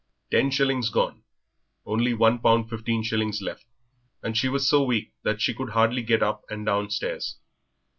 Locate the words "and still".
4.23-4.49